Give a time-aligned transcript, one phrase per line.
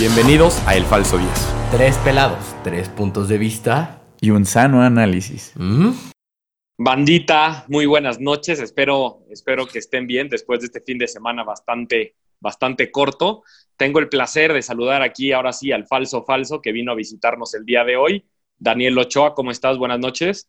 [0.00, 1.30] Bienvenidos a El Falso 10.
[1.72, 4.00] Tres pelados, tres puntos de vista.
[4.18, 5.52] Y un sano análisis.
[5.56, 5.90] ¿Mm?
[6.78, 8.60] Bandita, muy buenas noches.
[8.60, 13.42] Espero, espero que estén bien después de este fin de semana bastante, bastante corto.
[13.76, 17.52] Tengo el placer de saludar aquí ahora sí al falso falso que vino a visitarnos
[17.52, 18.24] el día de hoy.
[18.56, 19.76] Daniel Ochoa, ¿cómo estás?
[19.76, 20.48] Buenas noches.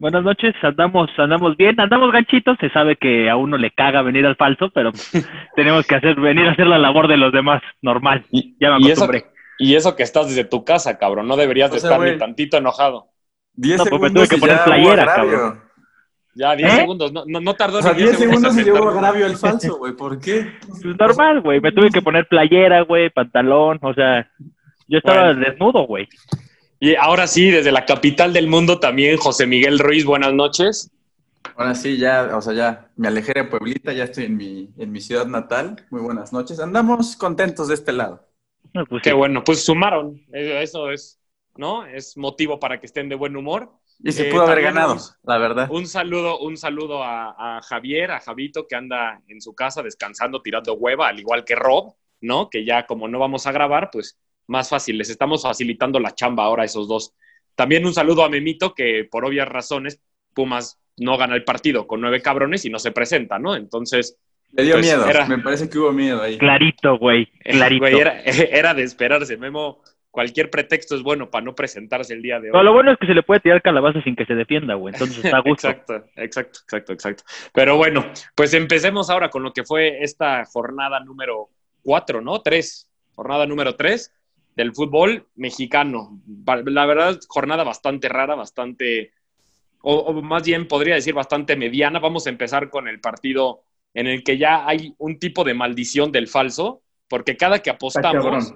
[0.00, 4.24] Buenas noches, andamos, andamos bien, andamos ganchitos, se sabe que a uno le caga venir
[4.24, 4.92] al falso, pero
[5.56, 8.24] tenemos que hacer, venir a hacer la labor de los demás, normal.
[8.30, 9.26] Y, Ya me y eso, acostumbré.
[9.58, 11.28] y eso que estás desde tu casa, cabrón.
[11.28, 13.08] No deberías de O sea, estar ni tantito enojado.
[13.54, 15.60] 10 No, pues me segundos tuve que poner ya playera, cabrón.
[16.34, 16.76] Ya, 10 ¿Eh?
[16.76, 17.12] segundos.
[17.12, 18.88] No, no, no tardó O sea, ni 10 10 segundos y sentarme.
[18.90, 19.92] agravio el falso, güey.
[19.92, 20.46] ¿Por qué?
[20.66, 24.26] Pues normal, güey, me tuve que poner playera, güey, pantalón, o sea,
[24.88, 25.40] yo estaba Bueno.
[25.40, 26.08] desnudo, güey.
[26.82, 30.90] Y ahora sí, desde la capital del mundo también, José Miguel Ruiz, buenas noches.
[31.56, 34.90] Ahora sí, ya, o sea, ya me alejé de Pueblita, ya estoy en mi, en
[34.92, 35.86] mi ciudad natal.
[35.90, 36.58] Muy buenas noches.
[36.58, 38.26] Andamos contentos de este lado.
[38.72, 39.16] No, pues, Qué sí.
[39.16, 40.22] bueno, pues sumaron.
[40.32, 41.20] Eh, Eso es,
[41.56, 41.84] ¿no?
[41.84, 43.70] Es motivo para que estén de buen humor.
[44.02, 45.68] Y se Eh, pudo haber ganado, un- la verdad.
[45.70, 50.40] Un saludo, un saludo a, a Javier, a Javito, que anda en su casa descansando,
[50.40, 52.48] tirando hueva, al igual que Rob, ¿no?
[52.48, 54.18] Que ya como no vamos a grabar, pues
[54.50, 57.14] más fácil, les estamos facilitando la chamba ahora a esos dos.
[57.54, 60.00] También un saludo a Memito, que por obvias razones,
[60.34, 63.56] Pumas no gana el partido con nueve cabrones y no se presenta, ¿no?
[63.56, 64.18] Entonces,
[64.52, 65.06] Le dio pues, miedo.
[65.08, 66.36] era- Me parece que hubo miedo ahí.
[66.36, 67.80] Clarito, güey, clarito.
[67.80, 69.36] güey, era, era de esperarse.
[69.36, 72.52] Memo, cualquier pretexto es bueno para no presentarse el día de hoy.
[72.52, 74.92] Pero lo bueno es que se le puede tirar calabaza sin que se defienda, güey,
[74.94, 75.68] entonces está a gusto.
[75.70, 77.22] Exacto, exacto, exacto, exacto.
[77.52, 81.48] Pero bueno, pues empecemos ahora con lo que fue esta jornada número
[81.82, 82.40] cuatro, ¿no?
[82.42, 84.12] Tres, jornada número tres
[84.56, 86.20] del fútbol mexicano.
[86.46, 89.12] La verdad, jornada bastante rara, bastante,
[89.82, 91.98] o, o más bien podría decir bastante mediana.
[91.98, 93.62] Vamos a empezar con el partido
[93.94, 98.54] en el que ya hay un tipo de maldición del falso, porque cada que apostamos,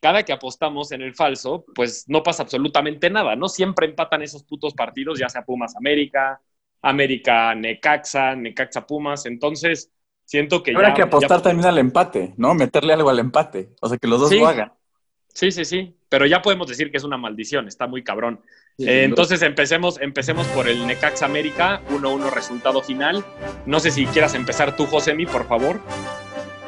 [0.00, 3.48] cada que apostamos en el falso, pues no pasa absolutamente nada, ¿no?
[3.48, 6.40] Siempre empatan esos putos partidos, ya sea Pumas América,
[6.82, 9.90] América Necaxa, Necaxa Pumas, entonces
[10.24, 10.94] siento que Habrá ya...
[10.94, 12.54] que apostar ya- también al empate, ¿no?
[12.54, 13.70] Meterle algo al empate.
[13.80, 14.38] O sea, que los dos Sí.
[14.38, 14.72] lo hagan.
[15.32, 18.40] Sí, sí, sí, pero ya podemos decir que es una maldición, está muy cabrón.
[18.78, 23.24] Sí, Eh, entonces empecemos, empecemos por el Necaxa América, 1-1 resultado final.
[23.66, 25.80] No sé si quieras empezar tú, Josemi, por favor.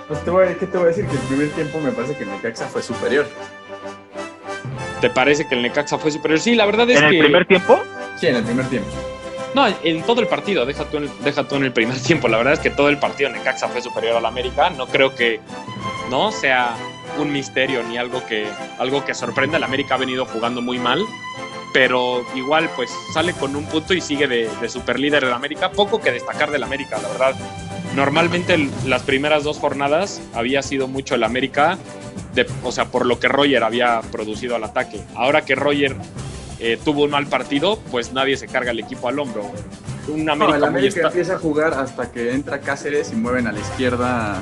[0.09, 1.07] Pues te voy a, ¿qué te voy a decir?
[1.07, 3.27] Que el primer tiempo me parece que el Necaxa fue superior.
[5.01, 6.39] ¿Te parece que el Necaxa fue superior?
[6.39, 7.19] Sí, la verdad es En el que...
[7.21, 7.81] primer tiempo,
[8.17, 8.89] Sí, en el primer tiempo.
[9.55, 12.29] No, en todo el partido, deja tú, en, deja tú en el primer tiempo.
[12.29, 14.71] La verdad es que todo el partido Necaxa fue superior al América.
[14.71, 15.41] No creo que
[16.11, 16.75] no sea
[17.19, 18.47] un misterio ni algo que,
[18.79, 19.57] algo que sorprenda.
[19.59, 21.05] El América ha venido jugando muy mal,
[21.73, 25.71] pero igual pues sale con un punto y sigue de, de superlíder del América.
[25.71, 27.35] Poco que destacar del América, la verdad.
[27.95, 31.79] Normalmente el- las primeras dos jornadas había sido mucho el América,
[32.35, 35.01] de- o sea, por lo que Roger había producido al ataque.
[35.15, 35.95] Ahora que Roger
[36.59, 39.51] eh, tuvo un mal partido, pues nadie se carga el equipo al hombro.
[40.09, 43.47] Un No, América el América esta- empieza a jugar hasta que entra Cáceres y mueven
[43.47, 44.41] a la izquierda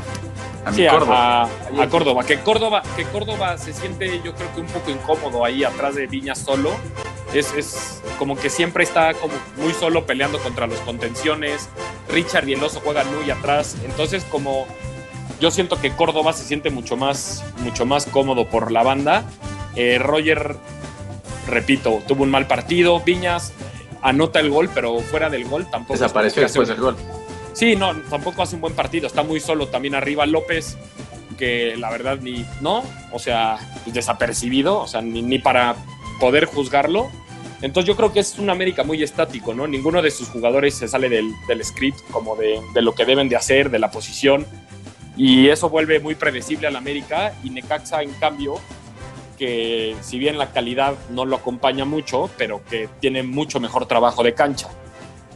[0.65, 1.43] a Sí, Córdoba.
[1.44, 2.25] a- a Córdoba.
[2.25, 6.06] Que Córdoba, que Córdoba se siente, yo creo que un poco incómodo ahí atrás de
[6.06, 6.71] Viñas solo.
[7.32, 11.69] Es, es como que siempre está como muy solo peleando contra los contenciones.
[12.09, 13.76] Richard y el oso juegan muy atrás.
[13.84, 14.66] Entonces, como
[15.41, 19.25] yo siento que Córdoba se siente mucho más, mucho más cómodo por la banda.
[19.77, 20.56] Eh, Roger,
[21.47, 23.00] repito, tuvo un mal partido.
[23.00, 23.53] Viñas
[24.03, 25.94] anota el gol, pero fuera del gol tampoco.
[25.94, 26.97] Desapareció después del gol.
[27.60, 29.06] Sí, no, tampoco hace un buen partido.
[29.06, 30.78] Está muy solo también arriba López,
[31.37, 32.82] que la verdad ni, no,
[33.12, 35.76] o sea, pues desapercibido, o sea, ni, ni para
[36.19, 37.10] poder juzgarlo.
[37.60, 39.66] Entonces yo creo que es un América muy estático, ¿no?
[39.66, 43.37] Ninguno de sus jugadores se sale del, script, como de, de lo que deben de
[43.37, 44.47] hacer, de la posición.
[45.19, 47.34] Y eso vuelve muy predecible al América.
[47.44, 48.54] Y Necaxa, en cambio,
[49.37, 54.22] que si bien la calidad no lo acompaña mucho, pero que tiene mucho mejor trabajo
[54.22, 54.68] de cancha.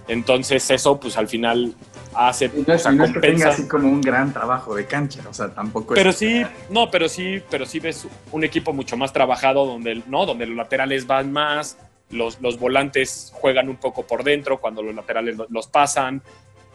[0.09, 1.75] Entonces eso, pues al final
[2.15, 4.75] hace, Y no, o sea, y no es que tenga así como un gran trabajo
[4.75, 6.17] de cancha, o sea, tampoco Pero es...
[6.17, 10.27] sí, no, pero sí, pero sí ves un equipo mucho más trabajado donde, ¿no?
[10.27, 11.79] donde los laterales van más,
[12.11, 16.23] los, los volantes juegan un poco por dentro cuando los laterales lo- los pasan.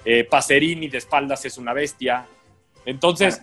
[0.06, 2.25] Eh, Pacerini de espaldas es una bestia.
[2.86, 3.41] Entonces,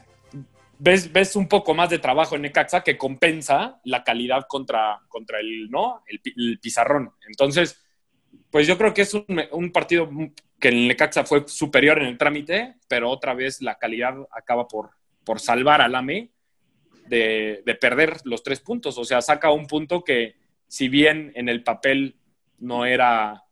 [0.79, 5.39] ves, ves un poco más de trabajo en Necaxa que compensa la calidad contra, contra
[5.41, 6.03] el, ¿no?
[6.35, 7.13] el pizarrón.
[7.29, 7.83] Entonces,
[8.51, 10.09] pues yo creo que es un, un partido
[10.59, 14.91] que el Necaxa fue superior en el trámite, pero otra vez la calidad acaba por,
[15.25, 16.31] por salvar al AME
[17.09, 18.99] de, de perder los tres puntos.
[18.99, 20.37] O sea, saca un punto que,
[20.67, 22.17] si bien en el papel
[22.59, 23.45] no era,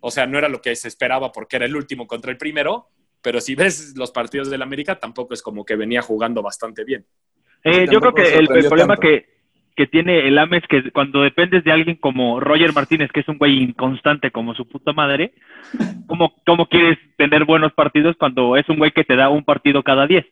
[0.00, 2.88] o sea, no era lo que se esperaba porque era el último contra el primero,
[3.22, 7.06] pero si ves los partidos del América, tampoco es como que venía jugando bastante bien.
[7.64, 9.02] Eh, yo creo que el, problema tanto.
[9.02, 9.39] que,
[9.76, 13.28] que tiene el AME es que cuando dependes de alguien como Roger Martínez, que es
[13.28, 15.34] un güey inconstante como su puta madre,
[16.06, 19.82] ¿cómo, cómo quieres tener buenos partidos cuando es un güey que te da un partido
[19.82, 20.26] cada diez?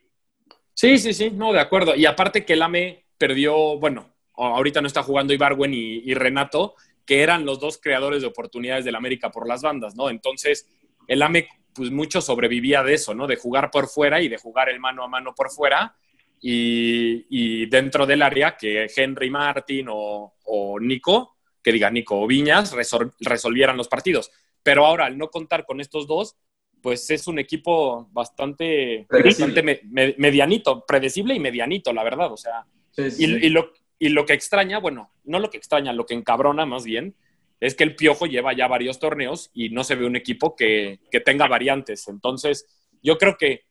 [0.75, 1.97] Sí, sí, sí, no, de acuerdo.
[1.97, 6.75] Y aparte que el AME perdió, bueno, ahorita no está jugando Ibarwen y, y Renato,
[7.05, 10.11] que eran los dos creadores de oportunidades del América por las bandas, ¿no?
[10.11, 10.69] Entonces,
[11.09, 13.27] el AME, pues mucho sobrevivía de eso, ¿no?
[13.27, 15.97] De jugar por fuera y de jugar el mano a mano por fuera.
[16.41, 22.27] Y, y dentro del área, que Henry Martin o, o Nico, que diga Nico o
[22.27, 24.31] Viñas, resol- resolvieran los partidos.
[24.63, 26.37] Pero ahora, al no contar con estos dos,
[26.81, 32.33] pues es un equipo bastante, bastante me- me- medianito, predecible y medianito, la verdad.
[32.33, 35.57] O sea, Sí, sí, y, y lo, y lo que extraña, bueno, no lo que
[35.57, 37.15] extraña, lo que encabrona más bien,
[37.61, 41.01] es que el Piojo lleva ya varios torneos y no se ve un equipo que,
[41.11, 42.07] que tenga variantes.
[42.07, 42.67] Entonces,
[43.03, 43.65] yo creo que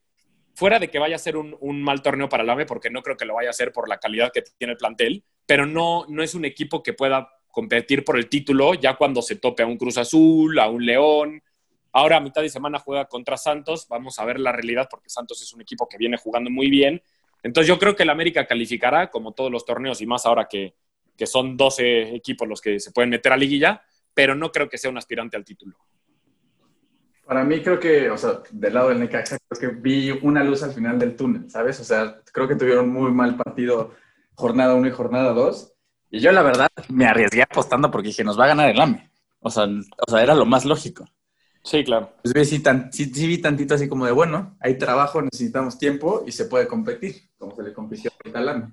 [0.57, 3.15] fuera de que vaya a ser un, mal torneo para el AME, porque no creo
[3.15, 6.23] que lo vaya a hacer por la calidad que tiene el plantel, pero no, no
[6.23, 9.77] es un equipo que pueda competir por el título ya cuando se tope a un
[9.77, 11.43] Cruz Azul, a un León.
[11.91, 15.43] Ahora a mitad de semana juega contra Santos, vamos a ver la realidad porque Santos
[15.43, 17.03] es un equipo que viene jugando muy bien.
[17.43, 20.73] Entonces yo creo que el América calificará como todos los torneos y más ahora que,
[21.15, 24.79] que son 12 equipos los que se pueden meter a liguilla, pero no creo que
[24.79, 25.77] sea un aspirante al título.
[27.27, 30.63] Para mí creo que, o sea, del lado del Necaxa, creo que vi una luz
[30.63, 31.79] al final del túnel, ¿sabes?
[31.81, 33.91] O sea, creo que tuvieron muy mal partido
[34.35, 35.73] jornada 1 y jornada 2.
[36.09, 39.11] Y yo la verdad me arriesgué apostando porque dije, nos va a ganar el AME.
[39.39, 41.05] O sea, o sea era lo más lógico.
[41.63, 42.13] Sí, claro.
[42.23, 45.77] Pues vi, sí, tan- sí- sí vi tantito así como de, bueno, hay trabajo, necesitamos
[45.77, 48.67] tiempo y se puede competir, como se le compitió ahorita al AME.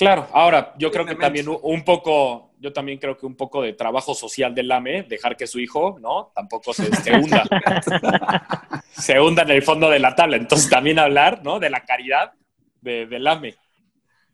[0.00, 3.74] Claro, ahora yo creo que también un- poco, yo también creo que un poco de
[3.74, 6.32] trabajo social del AME, dejar que su hijo, ¿no?
[6.34, 7.44] Tampoco se, se hunda.
[8.92, 10.36] se hunda en el fondo de la tabla.
[10.36, 11.58] Entonces también hablar, ¿no?
[11.60, 12.32] De la caridad
[12.80, 13.54] de, del AME.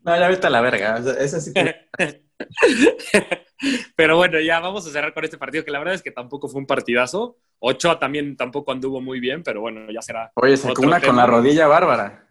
[0.04, 0.96] No, ya vete a la verga.
[1.00, 1.86] O sea, esa sí que-
[3.96, 6.48] Pero bueno, ya vamos a cerrar con este partido, que la verdad es que tampoco
[6.48, 7.38] fue un partidazo.
[7.58, 10.30] Ochoa también tampoco anduvo muy bien, pero bueno, ya será.
[10.34, 12.25] Oye, otro una con la rodilla bárbara.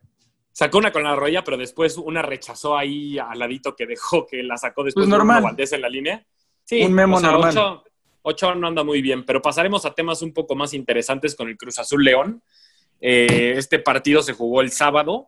[0.58, 4.42] Sacó una con la rodilla, pero después una rechazó ahí al ladito que dejó, que
[4.42, 5.44] la sacó después Pues de normal.
[5.44, 6.26] Valdés en la línea.
[6.64, 7.50] Sí, Un memo normal.
[7.50, 7.84] Ochoa,
[8.22, 11.58] Ochoa no anda muy bien, pero pasaremos a temas un poco más interesantes con el
[11.58, 12.42] Cruz Azul León.
[13.02, 15.28] Eh, este partido se jugó el sábado,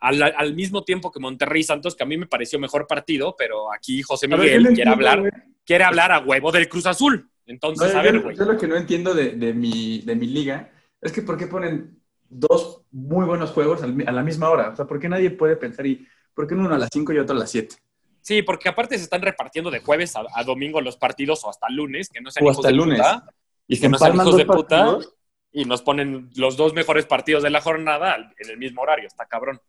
[0.00, 3.72] al, al mismo tiempo que Monterrey Santos, que a mí me pareció mejor partido, pero
[3.72, 7.30] aquí José ver, Miguel quiere entiendo, hablar, quiere hablar a huevo del Cruz Azul.
[7.46, 8.36] Entonces, a ver, yo- güey.
[8.36, 11.46] yo lo que no entiendo de, de mi, de mi liga es que ¿por qué
[11.46, 12.01] ponen
[12.32, 14.70] dos muy buenos juegos a la misma hora?
[14.70, 17.18] O sea, ¿por qué nadie puede pensar y por qué uno a las 5 y
[17.18, 17.76] otro a las 7?
[18.20, 21.68] Sí, porque aparte se están repartiendo de jueves a, a domingo los partidos o hasta
[21.68, 22.98] lunes, que no sean O hijos hasta de lunes.
[22.98, 23.24] puta,
[23.66, 24.98] Y que no sean hijos de puta
[25.52, 29.06] y nos ponen los dos mejores partidos de la jornada en el mismo horario.
[29.06, 29.60] Está cabrón.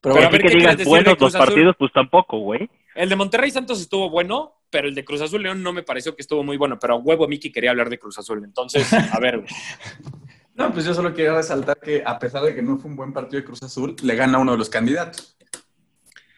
[0.00, 2.68] Pero, Pero a ver, que ¿qué digas buenos los partidos, pues tampoco, güey.
[2.94, 6.14] El de Monterrey Santos estuvo bueno, pero el de Cruz Azul León no me pareció
[6.14, 6.78] que estuvo muy bueno.
[6.78, 8.42] Pero a huevo Miki quería hablar de Cruz Azul.
[8.44, 9.48] Entonces, a ver, güey.
[10.58, 13.12] No, pues yo solo quería resaltar que a pesar de que no fue un buen
[13.12, 15.36] partido de Cruz Azul, le gana uno de los candidatos.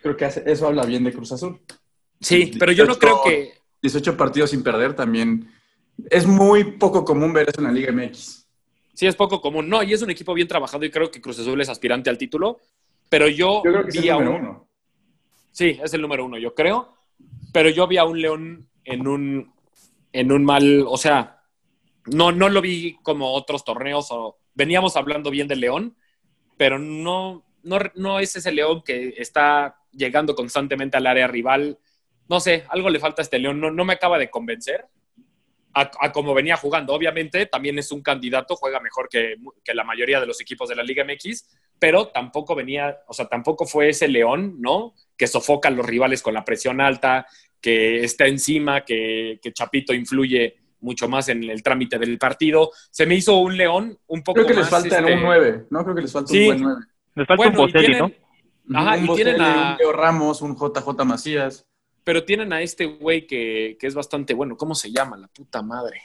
[0.03, 1.59] Creo que eso habla bien de Cruz Azul.
[2.21, 3.55] Sí, pero yo no creo que.
[3.83, 5.51] 18 partidos sin perder también.
[6.11, 8.47] Es muy poco común ver eso en la Liga MX.
[8.93, 9.69] Sí, es poco común.
[9.71, 12.19] No, y es un equipo bien trabajado y creo que Cruz Azul es aspirante al
[12.19, 12.61] título.
[13.09, 14.69] Pero yo, Yo creo que es el vi a número un- uno.
[15.51, 16.95] Sí, es el número uno, yo creo.
[17.55, 19.53] Pero yo vi a un León en un,
[20.13, 21.40] en un mal, o sea,
[22.07, 24.09] no, no lo vi como otros torneos.
[24.11, 25.97] O, veníamos hablando bien del León,
[26.57, 31.79] pero no, no, no es ese León que está llegando constantemente al área rival.
[32.29, 33.61] No sé, algo le falta a este León.
[33.61, 34.87] No, no me acaba de convencer
[35.75, 36.95] a, a como venía jugando.
[36.95, 40.77] Obviamente, también es un candidato, juega mejor que, que la mayoría de los equipos de
[40.77, 44.95] la Liga MX, pero tampoco venía, o sea, tampoco fue ese León, ¿no?
[45.17, 47.27] Que sofoca a los rivales con la presión alta,
[47.61, 52.71] que está encima, que, que Chapito influye mucho más en el trámite del partido.
[52.91, 55.83] Se me hizo un León un poco Creo que les falta este, un 9, ¿no?
[55.85, 56.41] Creo que les falta Sí.
[56.41, 56.81] un buen 9.
[57.17, 58.15] Les falta Bueno, un y Boselli, tienen-
[58.67, 58.79] ¿no?
[58.79, 61.67] Ajá, un y tienen a- un Leo Ramos, un JJ Macías.
[62.05, 64.57] pero tienen a este güey que, que es bastante bueno.
[64.57, 65.17] ¿Cómo se llama?
[65.17, 66.01] La puta madre.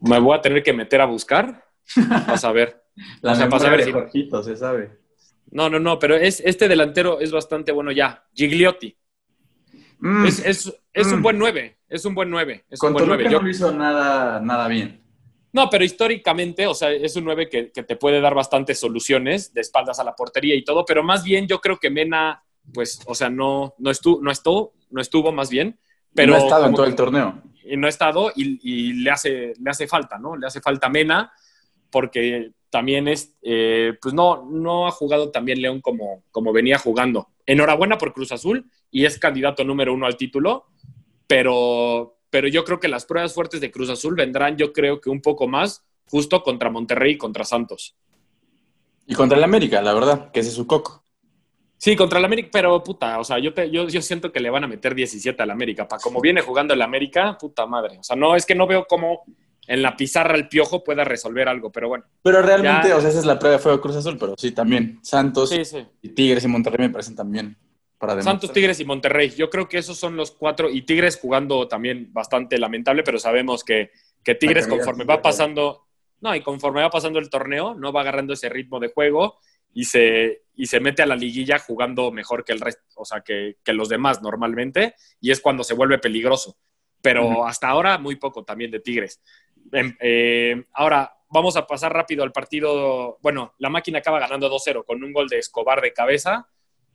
[0.00, 1.64] Me voy a tener que meter a buscar.
[2.26, 2.82] Vas a ver.
[3.22, 4.98] La O sea, para saber de si- Jorgito, se sabe.
[5.50, 8.24] No, no, no, pero es, este delantero es bastante bueno ya.
[8.34, 8.96] Gigliotti.
[10.00, 11.22] Mm, Es, es, es un Mm.
[11.22, 11.76] buen 9.
[11.88, 12.64] Es un buen 9.
[12.70, 13.30] Es un con buen Toluca 9.
[13.32, 15.02] Yo- no hizo nada, nada bien.
[15.52, 19.52] No, pero históricamente, o sea, es un 9 que, que te puede dar bastantes soluciones
[19.54, 23.00] de espaldas a la portería y todo, pero más bien yo creo que Mena, pues,
[23.06, 25.78] o sea, no, no, estuvo, no, estuvo, no estuvo más bien,
[26.14, 27.42] pero no ha estado en todo que- el torneo.
[27.64, 30.36] y no ha estado y, y le, hace, le hace falta, ¿no?
[30.36, 31.32] Le hace falta Mena
[31.90, 37.28] porque también es, eh, pues no, no ha jugado también León como, como venía jugando.
[37.46, 40.66] Enhorabuena por Cruz Azul y es candidato número uno al título,
[41.28, 45.08] pero, pero yo creo que las pruebas fuertes de Cruz Azul vendrán, yo creo que
[45.08, 47.94] un poco más, justo contra Monterrey y contra Santos.
[49.06, 51.04] Y contra el América, la verdad, que ese es su coco.
[51.78, 54.50] Sí, contra el América, pero puta, o sea, yo, te, yo, yo siento que le
[54.50, 55.86] van a meter 17 al América.
[55.86, 57.98] Para como viene jugando el América, puta madre.
[58.00, 59.22] O sea, no, es que no veo cómo
[59.66, 62.04] en la pizarra el piojo pueda resolver algo, pero bueno.
[62.22, 64.98] Pero realmente, o sea, esa es la prueba de fuego Cruz Azul, pero sí, también.
[65.02, 65.86] Santos Sí, sí.
[66.02, 67.56] y Tigres y Monterrey me parecen también
[67.98, 68.34] para demostrar.
[68.34, 69.30] Santos, Tigres y Monterrey.
[69.30, 70.70] Yo creo que esos son los cuatro.
[70.70, 73.90] Y Tigres jugando también bastante lamentable, pero sabemos que,
[74.22, 75.86] que Tigres, conforme va pasando.
[76.20, 79.38] No, y conforme va pasando el torneo, no va agarrando ese ritmo de juego
[79.74, 83.20] y se, y se mete a la liguilla jugando mejor que el resto, o sea,
[83.20, 86.56] que, que los demás normalmente, y es cuando se vuelve peligroso.
[87.02, 89.20] Pero hasta ahora muy poco también de Tigres.
[89.74, 93.18] Em, eh, ahora, vamos a pasar rápido al partido.
[93.22, 96.46] Bueno, la máquina acaba ganando 2-0 con un gol de Escobar de cabeza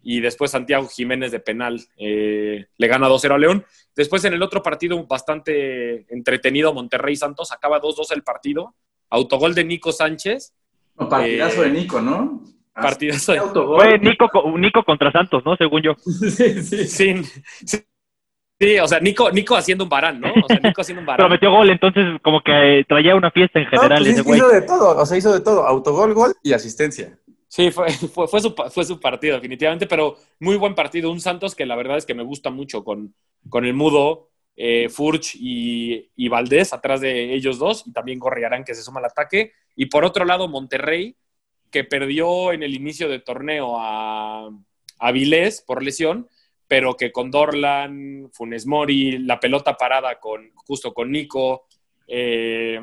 [0.02, 3.66] y después Santiago Jiménez de penal eh, le gana 2-0 a León.
[3.96, 8.76] Después en el otro partido bastante entretenido, Monterrey Santos, acaba 2-2 el partido.
[9.10, 10.54] Autogol de Nico Sánchez.
[10.98, 12.44] No, partidazo Eh, de Nico, ¿no?
[12.74, 13.82] Partidazo de- Autogol.
[13.82, 15.58] Fue Nico, co- Nico contra Santos, ¿no?
[15.58, 15.96] Según yo.
[16.06, 17.24] sí, sí.
[17.66, 17.78] Sí,
[18.60, 20.40] sí, o sea, Nico, Nico haciendo un varán, ¿no?
[20.42, 21.30] O sea, Nico haciendo un Pero varán.
[21.30, 24.40] metió gol, entonces como que eh, traía una fiesta en No, general pues ese güey.
[24.40, 25.66] hizo de todo, o sea, hizo de todo.
[25.68, 27.20] Autogol, gol y asistencia.
[27.48, 31.12] Sí, fue, fue, fue su, fue su partido, definitivamente, pero muy buen partido.
[31.12, 33.16] Un Santos que la verdad es que me gusta mucho con,
[33.50, 38.64] con el Mudo, eh, Furch y, y Valdés atrás de ellos dos, y también Gorriarán
[38.64, 39.54] que se suma al ataque.
[39.76, 41.16] Y por otro lado, Monterrey,
[41.72, 44.50] que perdió en el inicio del torneo a,
[45.00, 46.28] a Vilés por lesión,
[46.70, 51.66] pero que con Dorlan, Funes Mori, la pelota parada con, justo con Nico,
[52.08, 52.80] eh,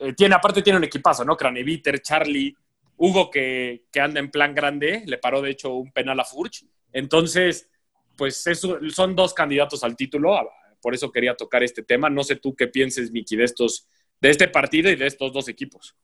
[0.00, 1.36] eh, tiene, aparte tiene un equipazo, ¿no?
[1.36, 2.52] Craneviter, Charlie,
[2.96, 6.64] Hugo que, que anda en plan grande, le paró de hecho un penal a Furch.
[6.92, 7.70] Entonces,
[8.16, 10.36] pues eso- son dos candidatos al título,
[10.80, 12.10] por eso quería tocar este tema.
[12.10, 13.86] No sé tú qué pienses, Miki, de estos,
[14.20, 15.94] de este partido y de estos dos equipos.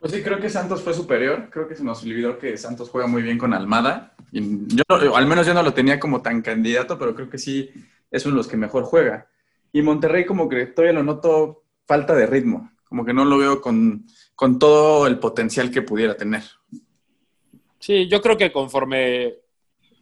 [0.00, 1.48] Pues sí, creo que Santos fue superior.
[1.50, 4.14] Creo que se nos olvidó que Santos juega muy bien con Almada.
[4.30, 7.70] Yo, al menos yo no lo tenía como tan candidato, pero creo que sí
[8.10, 9.28] es uno de los que mejor juega.
[9.72, 12.70] Y Monterrey como que todavía lo noto falta de ritmo.
[12.84, 16.42] Como que no lo veo con, con todo el potencial que pudiera tener.
[17.80, 19.34] Sí, yo creo que conforme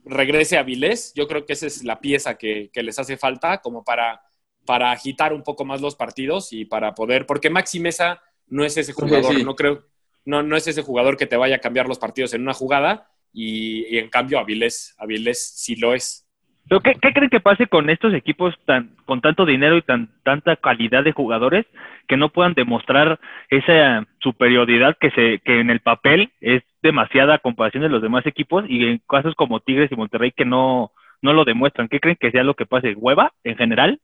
[0.04, 3.58] regrese a Vilés, yo creo que esa es la pieza que, que les hace falta
[3.58, 4.20] como para,
[4.64, 8.76] para agitar un poco más los partidos y para poder, porque Maxi Mesa no es
[8.76, 9.44] ese jugador, sí.
[9.44, 9.84] no creo,
[10.24, 13.08] no, no es ese jugador que te vaya a cambiar los partidos en una jugada
[13.32, 16.26] y, y en cambio Avilés, Avilés sí lo es.
[16.68, 20.10] ¿Pero qué, qué creen que pase con estos equipos tan con tanto dinero y tan
[20.24, 21.64] tanta calidad de jugadores
[22.08, 27.38] que no puedan demostrar esa superioridad que se que en el papel es demasiada a
[27.38, 30.90] comparación de los demás equipos y en casos como Tigres y Monterrey que no
[31.22, 31.88] no lo demuestran?
[31.88, 32.94] ¿Qué creen que sea lo que pase?
[32.94, 34.00] ¿Hueva en general?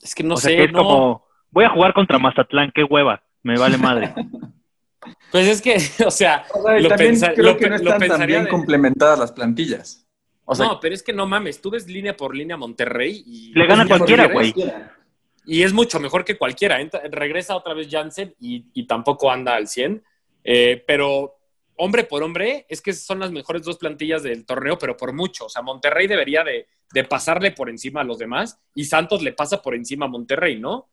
[0.00, 0.78] Es que no o sea, sé, que es no.
[0.78, 4.12] como voy a jugar contra Mazatlán, qué hueva, me vale madre.
[5.30, 7.92] Pues es que, o sea, O sea, y lo, pensa- creo lo que no lo
[7.92, 10.06] están tan bien de- complementadas las plantillas.
[10.46, 13.52] O sea, no, pero es que no mames, tú ves línea por línea Monterrey y
[13.52, 14.52] Le gana cualquiera, güey.
[14.52, 14.96] cualquiera.
[15.44, 16.80] Y es mucho mejor que cualquiera.
[16.80, 20.02] Entra- regresa otra vez Jansen y, y tampoco anda al 100.
[20.42, 21.36] Eh, pero
[21.76, 25.46] hombre por hombre, es que son las mejores dos plantillas del torneo, pero por mucho.
[25.46, 29.32] O sea, Monterrey debería de, de pasarle por encima a los demás y Santos le
[29.34, 30.88] pasa por encima a Monterrey, ¿no?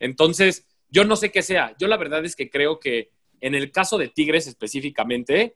[0.00, 1.74] Entonces, yo no sé qué sea.
[1.78, 3.10] Yo la verdad es que creo que
[3.40, 5.54] en el caso de Tigres específicamente,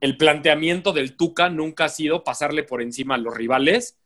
[0.00, 3.96] el planteamiento del Tuca nunca ha sido pasarle por encima a los rivales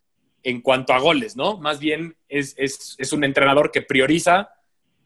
[0.42, 1.58] en cuanto a goles, ¿no?
[1.58, 4.50] Más bien es, es- es un entrenador que prioriza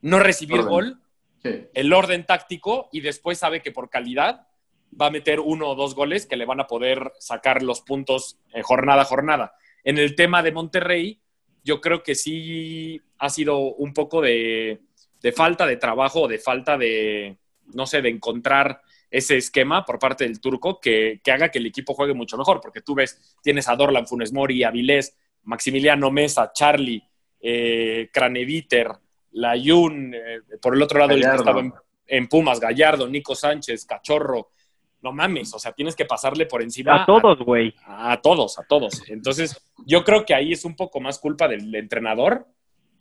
[0.01, 0.69] no recibir Orden.
[0.69, 0.99] gol,
[1.43, 1.65] Sí.
[1.73, 4.47] el orden táctico y después sabe que por calidad
[4.99, 8.37] va a meter uno o dos goles que le van a poder sacar los puntos
[8.53, 9.53] eh, jornada a jornada.
[9.83, 11.19] En el tema de Monterrey,
[11.63, 14.81] yo creo que sí ha sido un poco de,
[15.23, 17.37] de falta de trabajo o de falta de,
[17.73, 21.65] no sé, de encontrar ese esquema por parte del turco que, que haga que el
[21.65, 26.51] equipo juegue mucho mejor, porque tú ves, tienes a Dorlan, Funes Mori, Avilés, Maximiliano Mesa,
[26.53, 27.01] Charlie,
[27.39, 28.89] eh, Craneviter,
[29.31, 31.41] Layun, eh, por el otro lado el que Gallardo.
[31.43, 31.73] estaba en,
[32.07, 34.49] en Pumas, Gallardo, Nico Sánchez, Cachorro,
[35.01, 37.73] no mames, o sea, tienes que pasarle por encima A todos, güey.
[37.85, 39.03] a, a todos, a todos.
[39.09, 42.47] Entonces, yo creo que ahí es un poco más culpa del entrenador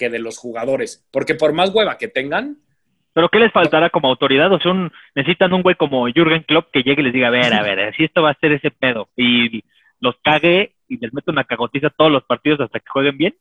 [0.02, 2.59] que de los jugadores, porque por más hueva que tengan,
[3.14, 4.52] Pero ¿qué les faltará como autoridad?
[4.52, 7.30] O sea, un- necesitan un güey como Jürgen Klopp que llegue y les diga, a
[7.30, 9.09] ver, a ver, así esto va a ser ese pedo.
[9.16, 9.62] Y
[10.00, 13.35] los cague y les mete una cagotiza todos los partidos hasta que jueguen bien.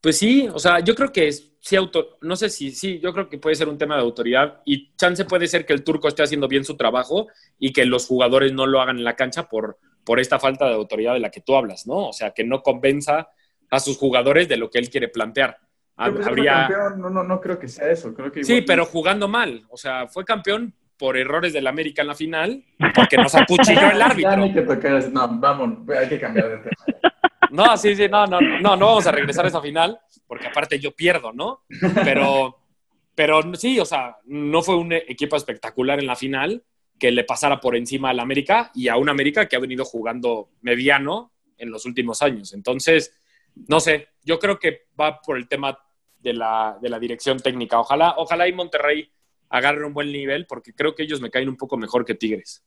[0.00, 3.28] Pues sí, o sea, yo creo que sí, auto, no sé si sí, yo creo
[3.28, 6.22] que puede ser un tema de autoridad y chance puede ser que el turco esté
[6.22, 9.78] haciendo bien su trabajo y que los jugadores no lo hagan en la cancha por,
[10.04, 12.08] por esta falta de autoridad de la que tú hablas, ¿no?
[12.08, 13.28] O sea, que no convenza
[13.70, 15.58] a sus jugadores de lo que él quiere plantear.
[15.96, 16.52] Pero, Habría...
[16.68, 18.12] campeón, no, no, no creo que sea eso.
[18.14, 19.64] Creo que Sí, pero jugando mal.
[19.70, 24.02] O sea, fue campeón por errores del América en la final, porque nos acuchilló el
[24.02, 24.36] árbitro.
[24.36, 26.76] no hay que tocar ese- No, vamos, hay que cambiar de tema.
[27.50, 29.96] No, sí, sí, no, no, no, no vamos a regresar a esa final,
[30.26, 31.60] porque aparte yo pierdo, ¿no?
[32.02, 32.58] Pero,
[33.14, 36.64] pero sí, o sea, no fue un equipo espectacular en la final
[36.98, 40.48] que le pasara por encima al América y a un América que ha venido jugando
[40.62, 42.52] mediano en los últimos años.
[42.54, 43.16] Entonces,
[43.68, 45.78] no sé, yo creo que va por el tema
[46.20, 47.78] de la, de la dirección técnica.
[47.78, 49.10] Ojalá, ojalá y Monterrey
[49.50, 52.64] agarre un buen nivel, porque creo que ellos me caen un poco mejor que Tigres.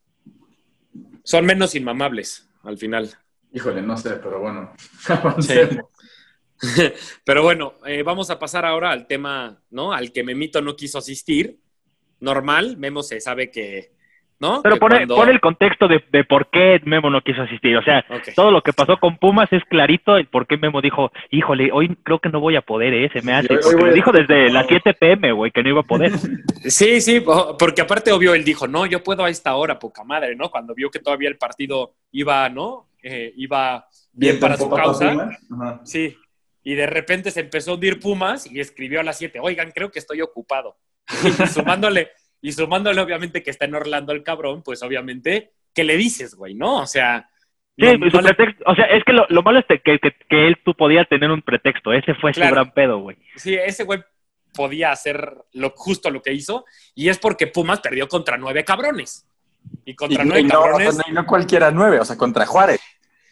[1.23, 3.11] Son menos inmamables al final.
[3.51, 4.73] Híjole, no sé, pero bueno.
[7.23, 9.93] Pero bueno, eh, vamos a pasar ahora al tema, ¿no?
[9.93, 11.59] Al que Memito no quiso asistir.
[12.19, 13.91] Normal, Memo se sabe que,
[14.39, 14.61] ¿no?
[14.61, 17.75] Pero pone, cuando- pone el contexto de, de por qué Memo no quiso asistir.
[17.77, 21.11] O sea, todo lo que pasó con Pumas es clarito el por qué Memo dijo,
[21.31, 23.09] híjole, hoy creo que no voy a poder, ¿eh?
[23.13, 23.53] Se me hace.
[23.53, 25.83] hoy Porque voy lo a- dijo desde las 7 pm, güey, que no iba a
[25.83, 26.11] poder.
[26.67, 30.03] Sí, sí, po- porque aparte obvio él dijo, no, yo puedo a esta hora, poca
[30.03, 30.49] madre, ¿no?
[30.49, 32.89] Cuando vio que todavía el partido iba, ¿no?
[33.01, 35.37] Eh, iba bien para su Papá causa.
[35.85, 36.17] Sí.
[36.63, 39.89] Y de repente se empezó a hundir Pumas y escribió a las 7, oigan, creo
[39.91, 40.75] que estoy ocupado.
[41.23, 42.09] Y sumándole,
[42.41, 46.53] y sumándole obviamente que está en Orlando el cabrón, pues obviamente, ¿qué le dices, güey?
[46.53, 46.77] ¿No?
[46.81, 47.29] O sea...
[47.79, 49.79] Sí, no- su no le- pretexto- o sea, es que lo, lo malo es que,
[49.99, 51.93] que, que él tú podías tener un pretexto.
[51.93, 52.49] Ese fue Claro.
[52.49, 53.17] su gran pedo, güey.
[53.35, 53.99] Sí, ese güey
[54.55, 56.65] podía hacer lo, justo lo que hizo
[56.95, 59.27] y es porque Pumas perdió contra nueve cabrones.
[59.85, 60.95] Y contra Y, nueve y no, o cabrones...
[60.95, 62.79] sea, no- y no cualquiera nueve, o sea, contra Juárez.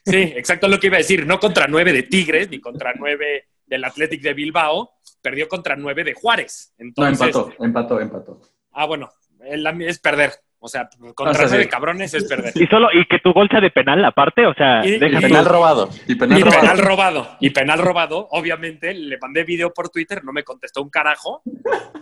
[0.06, 1.26] Sí, exacto lo que iba a decir.
[1.26, 4.92] No contra nueve de Tigres ni contra nueve del Athletic de Bilbao.
[5.24, 6.76] Perdió contra nueve de Juárez.
[6.78, 8.42] No, Entonces, empató, empató, empató.
[8.76, 9.10] Ah, bueno,
[9.44, 10.34] el- es perder.
[10.58, 11.70] O sea, contra O sea, nueve sí.
[11.70, 12.52] cabrones es perder.
[12.56, 15.22] Y solo, y que tu gol sea de penal aparte, o sea, Y- deja y-.
[15.22, 15.90] Penal robado.
[16.08, 16.62] Y penal Y robado.
[16.62, 17.38] penal robado.
[17.40, 21.44] Y penal robado, obviamente, le mandé video por Twitter, no me contestó un carajo.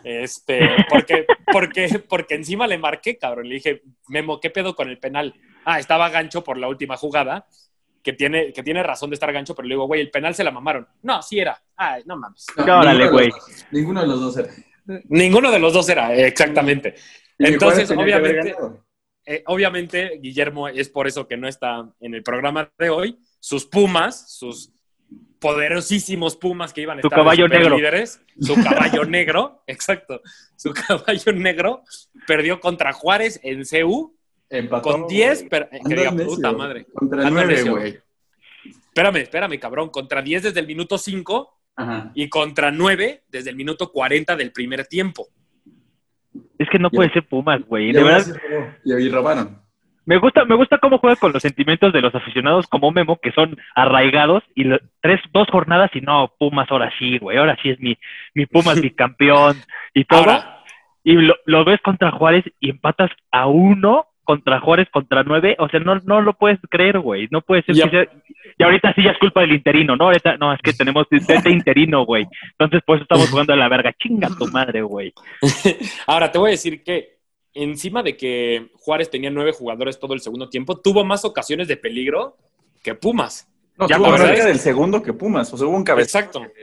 [0.04, 3.50] Este, porque, porque, porque encima le marqué, cabrón.
[3.50, 5.34] Le dije, Memo, ¿qué pedo con el penal?
[5.66, 7.46] Ah, estaba gancho por la última jugada,
[8.02, 10.44] que tiene, que tiene razón de estar gancho, pero le digo, güey, el penal se
[10.44, 10.88] la mamaron.
[11.02, 11.62] No, sí era.
[11.76, 12.46] Ay, no mames.
[12.66, 13.30] No, Órale, de güey.
[13.72, 14.50] Ninguno de los dos era.
[15.10, 16.96] Ninguno de los dos era, eh, exactamente.
[17.40, 18.56] Entonces, obviamente,
[19.26, 23.18] eh, obviamente, Guillermo es por eso que no está en el programa de hoy.
[23.40, 24.72] Sus Pumas, sus
[25.40, 27.64] poderosísimos Pumas que iban a Su estar de caballo negro.
[27.66, 30.22] superlíderes, su caballo negro, exacto,
[30.56, 31.84] su caballo negro
[32.28, 34.16] perdió contra Juárez en CU
[34.50, 34.90] Empató.
[34.92, 36.36] con 10, pero- que Andas diga, necio.
[36.36, 36.86] puta madre.
[36.94, 37.72] Contra Andas nueve, necio.
[37.72, 38.00] güey.
[38.88, 42.12] Espérame, espérame, cabrón, contra 10 desde el minuto 5 Ajá.
[42.14, 45.28] y contra 9 desde el minuto 40 del primer tiempo.
[46.58, 46.96] Es que no Ya.
[46.98, 47.90] puede ser Pumas, güey.
[47.90, 48.36] Y De verdad.
[48.86, 49.62] Y ahí robaron.
[50.06, 53.32] me gusta, me gusta cómo juega con los sentimientos de los aficionados como Memo, que
[53.32, 57.70] son arraigados, y lo- tres, dos jornadas y no, Pumas ahora sí, güey, ahora sí
[57.70, 57.98] es mi,
[58.34, 59.56] mi Pumas bicampeón
[59.94, 60.20] y todo.
[60.20, 60.60] Ahora,
[61.04, 65.68] y lo, lo ves contra Juárez y empatas a uno contra Juárez contra nueve, o
[65.70, 67.76] sea, no, no lo puedes creer, güey, no puede ser.
[67.76, 67.86] Ya.
[67.86, 68.08] que sea-
[68.58, 70.06] y ahorita sí ya es culpa del interino, ¿no?
[70.06, 72.26] Ahorita, no, es que tenemos este interino, güey.
[72.52, 73.94] Entonces, por eso estamos jugando a la verga.
[73.94, 75.12] Chinga tu madre, güey.
[76.08, 77.18] Ahora, te voy a decir que
[77.54, 81.78] encima de que Juárez tenía nueve jugadores todo el segundo tiempo, tuvo más ocasiones de
[81.78, 82.38] peligro
[82.84, 83.48] que Pumas.
[83.78, 85.52] No, Ya, tuvo más cerca del segundo que Pumas.
[85.54, 86.18] O sea, hubo un cabezazo.
[86.20, 86.54] Exacto.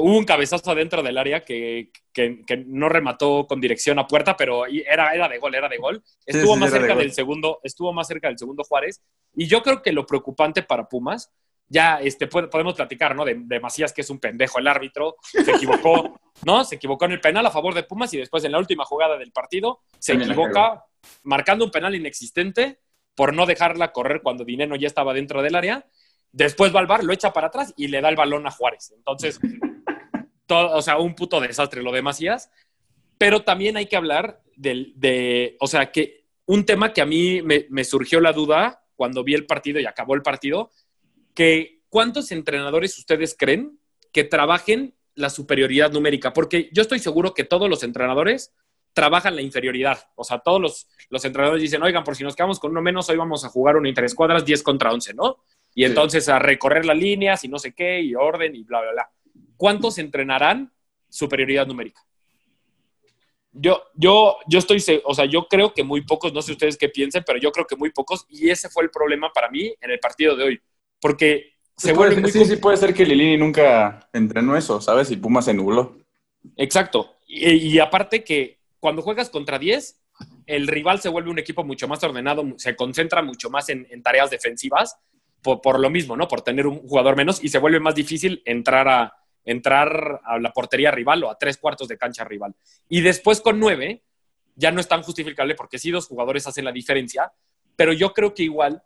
[0.00, 4.36] Hubo un cabezazo adentro del área que, que- que no remató con dirección a puerta,
[4.36, 6.02] pero era, era de gol, era de gol.
[6.24, 9.02] Estuvo sí, más de cerca del segundo, estuvo más cerca del segundo Juárez.
[9.34, 11.32] Y yo creo que lo preocupante para Pumas,
[11.68, 13.24] ya este, podemos platicar, ¿no?
[13.24, 16.64] De, de Macías, que es un pendejo el árbitro, se equivocó, ¿no?
[16.64, 19.16] Se equivocó en el penal a favor de Pumas y después en la última jugada
[19.18, 20.84] del partido se También equivoca
[21.24, 22.78] marcando un penal inexistente
[23.14, 25.86] por no dejarla correr cuando Dineno ya estaba dentro del área.
[26.32, 28.92] Después va al bar, lo echa para atrás y le da el balón a Juárez.
[28.94, 29.40] Entonces,
[30.46, 32.50] todo, o sea, un puto desastre lo de Macías.
[33.18, 37.42] Pero también hay que hablar del, de, o sea, que un tema que a mí
[37.42, 40.70] me, me surgió la duda cuando vi el partido y acabó el partido,
[41.34, 43.78] que ¿cuántos entrenadores ustedes creen
[44.12, 46.32] que trabajen la superioridad numérica?
[46.32, 48.54] Porque yo estoy seguro que todos los entrenadores
[48.92, 49.98] trabajan la inferioridad.
[50.14, 53.08] O sea, todos los, los entrenadores dicen, oigan, por si nos quedamos con uno menos,
[53.10, 55.42] hoy vamos a jugar una interescuadras 10 contra 11, ¿no?
[55.74, 55.88] Y Sí.
[55.88, 59.10] entonces a recorrer las líneas y no sé qué, y orden y bla, bla, bla.
[59.56, 60.72] ¿Cuántos entrenarán
[61.08, 62.02] superioridad numérica?
[63.52, 66.90] Yo, yo, yo estoy, o sea, yo creo que muy pocos, no sé ustedes qué
[66.90, 69.90] piensen, pero yo creo que muy pocos, y ese fue el problema para mí en
[69.90, 70.60] el partido de hoy,
[71.00, 75.10] porque se vuelve muy sí, sí, puede ser que Lilini nunca entrenó eso, ¿sabes?
[75.10, 75.98] Y Pumas se nubló.
[76.56, 77.16] Exacto.
[77.26, 80.00] Y, y aparte que cuando juegas contra 10,
[80.46, 84.02] el rival se vuelve un equipo mucho más ordenado, se concentra mucho más en, en
[84.02, 84.96] tareas defensivas
[85.42, 86.28] por, por, lo mismo, ¿no?
[86.28, 89.12] Por tener un jugador menos y se vuelve más difícil entrar a,
[89.46, 92.54] entrar a la portería rival o a tres cuartos de cancha rival.
[92.88, 94.02] Y después con nueve
[94.54, 97.32] ya no es tan justificable porque sí dos jugadores hacen la diferencia,
[97.76, 98.82] pero yo creo que igual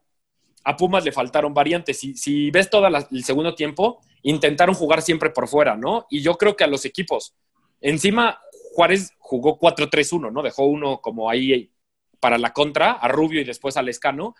[0.65, 1.99] a Pumas le faltaron variantes.
[1.99, 6.07] Si, si ves todo el segundo tiempo, intentaron jugar siempre por fuera, ¿no?
[6.11, 7.35] Y yo creo que a los equipos,
[7.81, 8.41] encima
[8.75, 10.43] Juárez jugó 4-3-1, ¿no?
[10.43, 11.73] Dejó uno como ahí
[12.21, 14.35] para la contra, a Rubio y después a Lescano,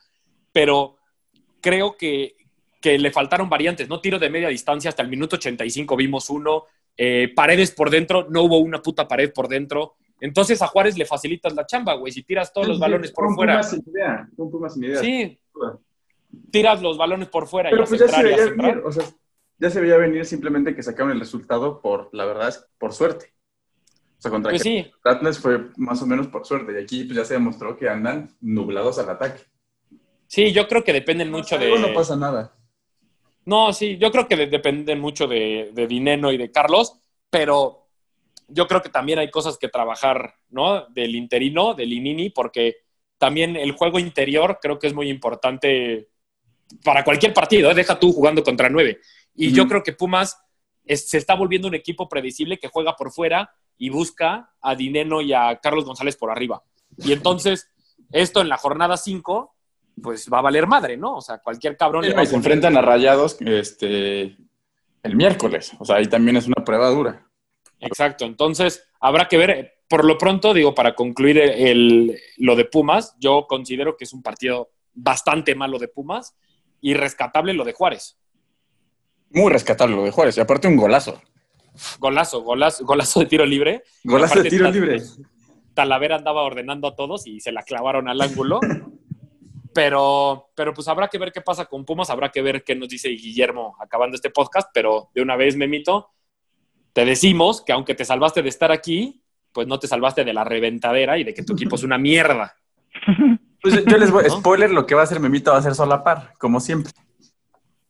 [0.53, 0.99] pero
[1.61, 2.37] creo que,
[2.81, 4.01] que le faltaron variantes, ¿no?
[4.01, 6.65] Tiro de media distancia hasta el minuto 85 vimos uno,
[6.97, 9.97] eh, paredes por dentro, no hubo una puta pared por dentro.
[10.21, 13.35] Entonces a Juárez le facilitas la chamba, güey, si tiras todos Sí, los balones por
[13.35, 13.63] fuera.
[13.63, 14.29] Sin idea,
[14.69, 15.01] sin idea.
[15.01, 15.41] Sí,
[16.51, 19.05] tiras los balones por fuera Pero y pues ya se veía venir, o sea,
[19.59, 23.35] ya se veía venir simplemente que sacaron el resultado por, la verdad, es por suerte.
[24.19, 26.75] O sea, contra Pues que sí, Atlas fue más o menos por suerte.
[26.75, 29.43] Y aquí pues, ya se demostró que andan nublados al ataque.
[30.27, 31.79] sí, yo creo que dependen mucho de...
[31.79, 32.55] No pasa nada.
[33.45, 36.99] No, sí, yo creo que de- dependen mucho de, de Dineno y de Carlos,
[37.31, 37.89] pero
[38.49, 40.87] yo creo que también hay cosas que trabajar, ¿no?
[40.87, 42.77] Del interino, del Inini, porque
[43.19, 46.09] también el juego interior creo que es muy importante
[46.85, 47.75] para cualquier partido, ¿eh?
[47.75, 49.01] deja tú jugando contra nueve.
[49.35, 50.37] Y yo creo que Pumas
[50.85, 55.21] es- se está volviendo un equipo predecible que juega por fuera y busca a Dineno
[55.21, 56.63] y a Carlos González por arriba.
[56.99, 57.69] Y entonces,
[58.13, 59.55] esto en la jornada 5,
[60.03, 61.17] pues va a valer madre, ¿no?
[61.17, 64.37] O sea, cualquier cabrón le va a Y se enfrentan a Rayados este,
[65.03, 65.73] el miércoles.
[65.79, 67.27] O sea, ahí también es una prueba dura.
[67.79, 73.17] Exacto, entonces habrá que ver, por lo pronto, digo, para concluir el, lo de Pumas,
[73.19, 76.37] yo considero que es un partido bastante malo de Pumas
[76.81, 78.19] y rescatable lo de Juárez.
[79.31, 80.37] Muy rescatable lo de Juárez.
[80.37, 81.21] Y aparte un golazo.
[81.99, 83.85] Golazo, golazo, golazo de tiro libre.
[84.05, 85.03] Golazo de tiro libre.
[85.75, 88.61] Talavera andaba ordenando a todos y se la clavaron al ángulo.
[89.73, 92.89] Pero, pero pues habrá que ver qué pasa con Pumas, habrá que ver qué nos
[92.89, 96.09] dice Guillermo acabando este podcast, pero de una vez, Memito,
[96.93, 100.43] te decimos que aunque te salvaste de estar aquí, pues no te salvaste de la
[100.45, 102.55] reventadera y de que tu equipo es una mierda.
[103.63, 104.39] Pues yo les voy, ¿No?
[104.39, 106.93] spoiler, lo que va a hacer Memito va a ser solapar, como siempre.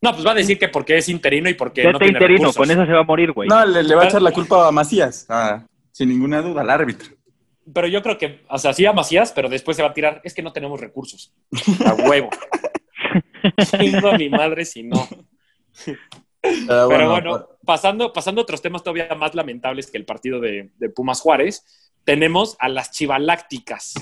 [0.03, 2.19] No, pues va a decir que porque es interino y porque Ya no está tiene
[2.19, 2.57] interino, recursos.
[2.57, 3.49] con eso se va a morir, güey.
[3.49, 5.27] No, le, le va a echar la culpa a Macías.
[5.29, 5.63] Ah,
[5.93, 7.15] sin ninguna duda, al árbitro.
[7.73, 10.21] Pero yo creo que, o sea, sí a Macías, pero después se va a tirar,
[10.25, 11.33] es que no tenemos recursos.
[11.85, 12.31] A huevo.
[13.79, 15.09] Chingo a mi madre si no.
[16.41, 20.89] Pero bueno, pasando, pasando a otros temas todavía más lamentables que el partido de, de
[20.89, 23.95] Pumas Juárez, tenemos a las chivalácticas.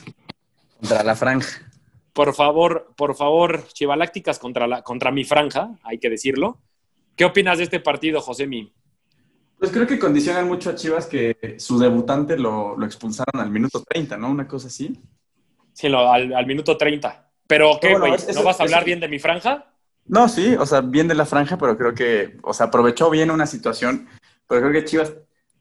[0.81, 1.71] contra la franja.
[2.13, 6.59] Por favor, por favor, chivalácticas contra, la, contra mi franja, hay que decirlo.
[7.17, 8.73] ¿Qué opinas de este partido, Josemi?
[9.59, 13.83] Pues creo que condicionan mucho a Chivas que su debutante lo, lo expulsaron al minuto
[13.83, 14.31] 30, ¿no?
[14.31, 15.01] Una cosa así.
[15.73, 17.31] Sí, lo- al, al minuto 30.
[17.47, 18.13] Pero, ¿qué, güey?
[18.35, 19.67] ¿No vas a hablar bien de mi franja?
[20.07, 23.31] No, sí, o sea, bien de la franja, pero creo que, o sea, aprovechó bien
[23.31, 24.09] una situación,
[24.47, 25.13] pero creo que Chivas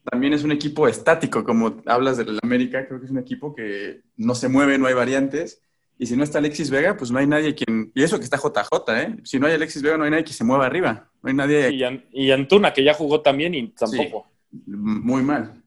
[0.10, 4.04] también es un equipo estático, como hablas del América, creo que es un equipo que
[4.16, 5.62] no se mueve, no hay variantes,
[6.00, 8.38] y si no está Alexis Vega, pues no hay nadie quien, y eso que está
[8.38, 9.18] JJ, ¿eh?
[9.24, 11.72] Si no hay Alexis Vega, no hay nadie que se mueva arriba, no hay nadie
[11.72, 14.28] Y, An- y Antuna, que ya jugó también y tampoco.
[14.66, 15.62] muy mal.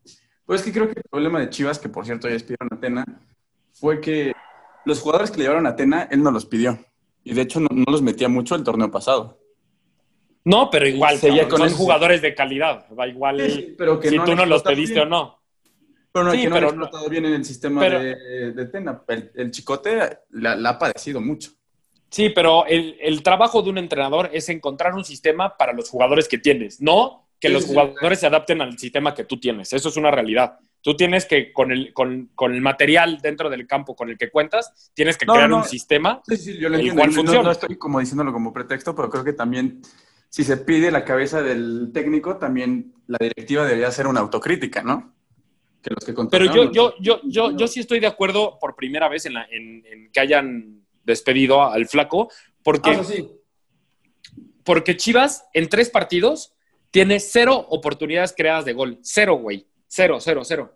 [0.47, 2.77] Pues es que creo que el problema de Chivas, que por cierto ya despidieron a
[2.77, 3.05] Atena,
[3.73, 4.33] fue que
[4.85, 6.79] los jugadores que le llevaron a Atena, él no los pidió.
[7.23, 9.39] Y de hecho no, no los metía mucho el torneo pasado.
[10.45, 12.87] No, pero igual, Seguía cabrón, con son jugadores de calidad.
[12.89, 15.07] Da igual Sí, sí, pero que si no tú no los pediste bien.
[15.07, 15.40] o no.
[16.13, 18.67] Pero no, Sí, que no pero no- explotado bien en el sistema pero- de, de
[18.67, 19.03] Tena.
[19.09, 21.53] El, el chicote la, la ha padecido mucho.
[22.11, 26.27] Sí, pero el, el trabajo de un entrenador es encontrar un sistema para los jugadores
[26.27, 27.69] que tienes, no que Sí, los sí.
[27.71, 29.73] jugadores se adapten al sistema que tú tienes.
[29.73, 30.59] Eso es una realidad.
[30.83, 34.31] Tú tienes que, con el, con, con el material dentro del campo con el que
[34.31, 35.59] cuentas, tienes que No, crear no.
[35.59, 36.21] un sistema.
[36.27, 37.01] Sí, sí, yo lo entiendo.
[37.01, 37.43] cual No-.
[37.45, 39.81] No, estoy como diciéndolo como pretexto, pero creo que también,
[40.29, 45.15] si se pide la cabeza del técnico, también la directiva debería hacer una autocrítica, ¿no?
[45.83, 49.09] Que los que Pero yo, yo, yo, yo, yo sí estoy de acuerdo por primera
[49.09, 52.31] vez en, la- en- en que hayan despedido al flaco,
[52.63, 53.29] porque, Ah, sí.
[54.65, 56.55] porque Chivas en tres partidos
[56.91, 58.99] tiene cero oportunidades creadas de gol.
[59.03, 59.67] Cero, güey.
[59.87, 60.75] Cero, cero, cero.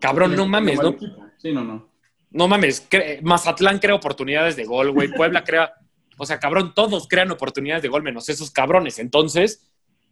[0.00, 0.96] Cabrón, no mames, ¿no?
[1.38, 1.88] Sí, no, no.
[2.30, 5.08] No mames, cre- Mazatlán crea oportunidades de gol, güey.
[5.12, 5.72] Puebla crea.
[6.18, 8.98] O sea, cabrón, todos crean oportunidades de gol menos esos cabrones.
[8.98, 9.66] Entonces,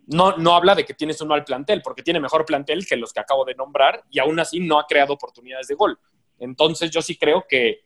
[0.07, 3.13] no, no habla de que tienes un mal plantel, porque tiene mejor plantel que los
[3.13, 5.99] que acabo de nombrar y aún así no ha creado oportunidades de gol.
[6.39, 7.85] Entonces, yo sí creo que,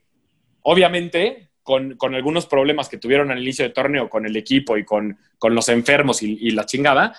[0.63, 4.85] obviamente, con, con algunos problemas que tuvieron al inicio del torneo con el equipo y
[4.85, 7.15] con, con los enfermos y, y la chingada,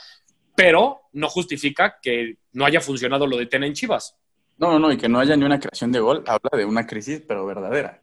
[0.55, 4.17] pero no justifica que no haya funcionado lo de Tena en Chivas.
[4.57, 6.85] No, no, no, y que no haya ni una creación de gol, habla de una
[6.85, 8.01] crisis, pero verdadera.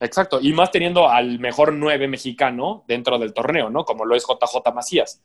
[0.00, 3.84] Exacto, y más teniendo al mejor nueve mexicano dentro del torneo, ¿no?
[3.84, 5.22] Como lo es JJ Macías.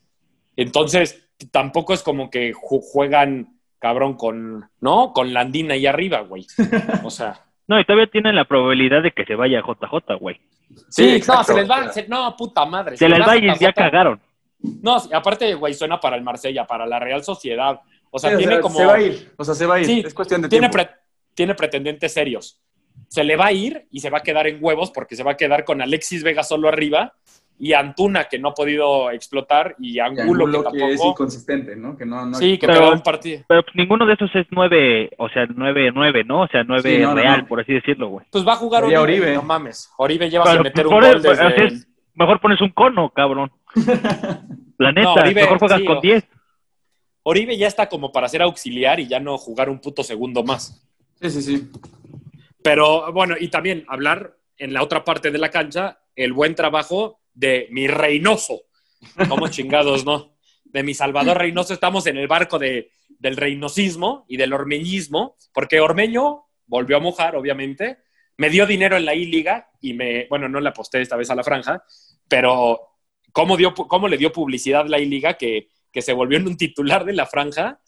[0.55, 5.13] Entonces, tampoco es como que ju- juegan, cabrón, con, ¿no?
[5.13, 6.45] Con Landina ahí arriba, güey.
[7.03, 10.39] O sea, No, y todavía tienen la probabilidad de que se vaya JJ, güey.
[10.89, 12.97] sí, no, se les va, se- no, puta madre.
[12.97, 14.19] Se les les va y ya cagaron.
[14.81, 17.79] No, aparte, güey, suena para el Marsella, para la Real Sociedad.
[18.11, 18.77] O sea, Sí, o tiene sea, como...
[18.77, 19.85] Se va a ir, o sea, se va a ir.
[19.85, 20.89] Sí, es cuestión de tiene, tiempo.
[20.89, 20.97] pre-
[21.33, 22.59] tiene pretendientes serios.
[23.07, 25.31] Se le va a ir y se va a quedar en huevos porque se va
[25.31, 27.13] a quedar con Alexis Vega solo arriba
[27.65, 31.09] y Antuna que no ha podido explotar y Angulo, Angulo que que es tampoco.
[31.11, 31.95] inconsistente, ¿no?
[31.95, 33.41] Que no, no sí, que Pero- un partido.
[33.47, 36.41] Pero ninguno de esos es nueve, o sea, nueve, nueve, ¿no?
[36.41, 37.47] O sea, nueve Sí, no, no, real, no.
[37.47, 38.25] por así decirlo, güey.
[38.31, 39.33] Pues va a jugar Oribe, Oribe.
[39.35, 39.89] No mames.
[39.97, 41.65] Oribe lleva Pero, sin meter un gol desde.
[41.67, 41.87] es.
[42.15, 43.49] Mejor pones un cono, cabrón.
[44.77, 46.27] La neta, No, Oribe, mejor juegas sí, con o- 10.
[47.23, 50.85] Oribe ya está como para ser auxiliar y ya no jugar un puto segundo más.
[51.21, 51.71] Sí, sí, sí.
[52.61, 57.21] Pero bueno, y también hablar en la otra parte de la cancha el buen trabajo
[57.33, 58.61] de mi Reynoso.
[59.27, 60.35] Como chingados, ¿no?
[60.63, 61.73] De mi Salvador Reynoso.
[61.73, 67.35] Estamos en el barco de, del reinosismo y del ormeñismo, porque Ormeño volvió a mojar,
[67.35, 67.97] obviamente.
[68.37, 71.35] Me dio dinero en la I-Liga y me, bueno, no le aposté esta vez a
[71.35, 71.83] la franja,
[72.27, 72.79] pero
[73.31, 77.05] ¿cómo, dio, cómo le dio publicidad la I-Liga que, que se volvió en un titular
[77.05, 77.79] de la franja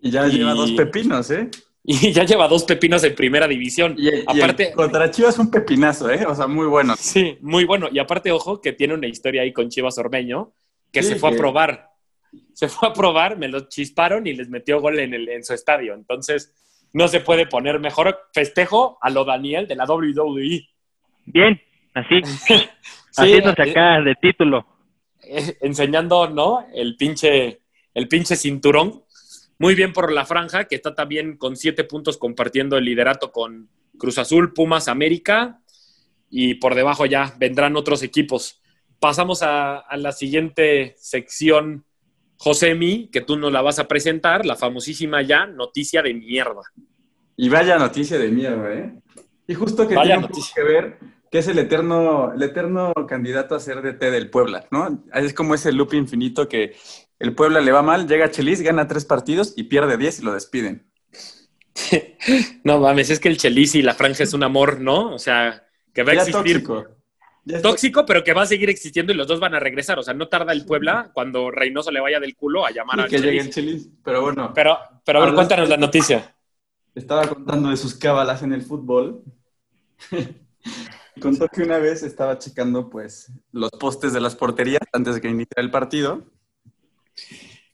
[0.00, 1.48] Y ya Y- lleva dos pepinos, ¿eh?
[1.84, 3.94] Y ya lleva dos pepinos en primera división?
[3.98, 6.24] Y, Aparte, el contra Chivas un pepinazo, ¿eh?
[6.26, 6.94] O sea, muy bueno.
[6.96, 7.88] Sí, muy bueno.
[7.92, 10.52] Y aparte, ojo, que tiene una historia ahí con Chivas Ormeño,
[10.92, 11.88] que Sí, se fue que- a probar.
[12.54, 15.52] Se fue a probar, me lo chisparon y les metió gol en, el, en su
[15.52, 15.92] estadio.
[15.94, 16.54] Entonces,
[16.94, 20.66] no se puede poner mejor festejo a lo Daniel de la WWE.
[21.26, 21.60] Bien,
[21.94, 22.68] así, Sí,
[23.16, 24.66] haciéndose acá de título.
[25.24, 26.66] eh, enseñando, ¿no?
[26.74, 27.60] El pinche,
[27.94, 29.02] el pinche cinturón.
[29.62, 33.68] Muy bien por la franja, que está también con siete puntos compartiendo el liderato con
[33.96, 35.60] Cruz Azul, Pumas, América.
[36.28, 38.60] Y por debajo ya vendrán otros equipos.
[38.98, 41.84] Pasamos a, a la siguiente sección,
[42.38, 46.62] Josemi, que tú nos la vas a presentar, la famosísima ya noticia de mierda.
[47.36, 49.00] Y vaya noticia de mierda, ¿eh?
[49.46, 50.54] Y justo que Vaya tiene noticia.
[50.56, 50.98] que ver
[51.32, 55.02] que es el eterno, el eterno candidato a ser DT del Puebla, ¿no?
[55.14, 56.76] Es como ese loop infinito que
[57.22, 60.22] el Puebla le va mal, llega a Chelis, gana tres partidos y pierde diez y
[60.24, 60.90] lo despiden.
[62.64, 65.12] No mames, es que el Chelis y la franja es un amor, ¿no?
[65.14, 66.62] O sea, que va a existir.
[66.62, 66.86] tóxico.
[67.62, 69.98] Tóxico, pero que va a seguir existiendo y los dos van a regresar.
[69.98, 73.16] O sea, no tarda el Puebla cuando Reynoso le vaya del culo a llamar tóxico
[73.16, 73.82] al que llegue el Chelis.
[73.82, 73.98] Chelis.
[74.04, 76.36] Pero bueno, Pero, pero a ver, cuéntanos la noticia.
[76.94, 79.22] estaba contando de sus cábalas en el fútbol.
[81.20, 85.28] Contó que una vez estaba checando pues los postes de las porterías antes de que
[85.28, 86.24] iniciara el partido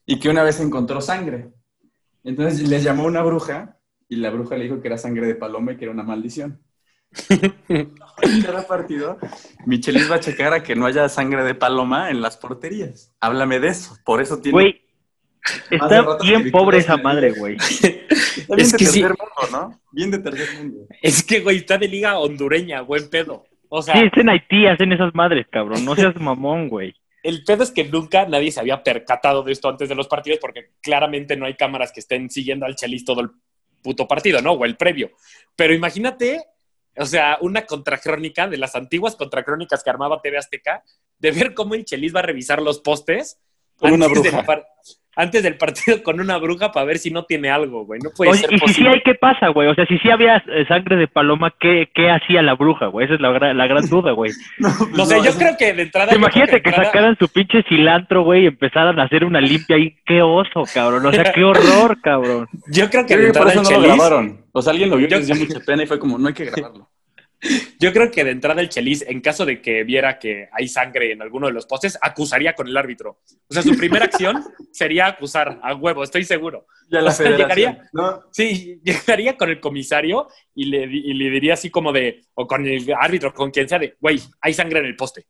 [0.05, 1.49] y que una vez encontró sangre.
[2.23, 5.73] Entonces les llamó una bruja y la bruja le dijo que era sangre de paloma
[5.73, 6.61] y que era una maldición.
[7.67, 7.91] En
[8.45, 9.17] cada partido,
[9.65, 13.15] Michelis va a checar a que no haya sangre de paloma en las porterías.
[13.19, 13.97] Háblame de eso.
[14.05, 14.53] Por eso tiene.
[14.53, 14.81] Güey,
[15.71, 17.57] está bien pobre esa madre, güey.
[18.39, 19.01] Está bien Es de que sí.
[19.01, 19.79] tercer mundo, ¿no?
[19.91, 20.87] Bien de tercer mundo.
[21.01, 23.43] Es que, güey, está de liga hondureña, buen pedo.
[23.67, 25.83] O sea, Sí, es en Haití, hacen esas madres, cabrón.
[25.83, 26.95] No seas mamón, güey.
[27.29, 30.39] El pedo es que nunca nadie se había percatado de esto antes de los partidos
[30.39, 33.29] porque claramente no hay cámaras que estén siguiendo al Chelis todo el
[33.81, 34.53] puto partido, ¿no?
[34.53, 35.11] O el previo.
[35.55, 36.43] Pero imagínate,
[36.97, 40.83] o sea, una contracrónica de las antiguas contracrónicas que armaba TV Azteca,
[41.17, 43.39] de ver cómo el Chelis va a revisar los postes
[43.77, 44.45] Con una bruja.
[45.15, 47.99] Antes del partido con una bruja para ver si no tiene algo, güey.
[48.01, 48.89] No puede Oye, ser y si sí posible.
[48.91, 49.67] hay, ¿qué pasa, güey?
[49.67, 53.05] O sea, si sí había eh, sangre de paloma, ¿qué, qué hacía la bruja, güey?
[53.05, 54.31] Esa es la, la gran duda, güey.
[54.59, 56.11] No, No sé, yo eso- creo que de entrada.
[56.11, 59.75] yo Imagínate que entrada- sacaran su pinche cilantro, güey, y empezaran a hacer una limpia
[59.75, 59.93] ahí.
[60.05, 61.05] ¡Qué oso, cabrón!
[61.05, 62.47] O sea, qué horror, cabrón.
[62.71, 64.45] Yo creo que Yo de que por eso no lo grabaron.
[64.53, 66.29] O sea, alguien lo vio y Yo- les dio mucha pena y fue como, no
[66.29, 66.87] hay que grabarlo.
[67.79, 71.13] Yo creo que de entrada el Chelis, en caso de que viera que hay sangre
[71.13, 73.21] en alguno de los postes, acusaría con el árbitro.
[73.47, 76.67] O sea, su primera acción sería acusar a huevo, estoy seguro.
[76.91, 78.23] Ya la O sea, llegaría- ¿no?
[78.31, 82.45] Sí, llegaría con el comisario y le, di- y le diría así como de, o
[82.45, 85.25] con el árbitro, con quien sea, de, güey, hay sangre en el poste.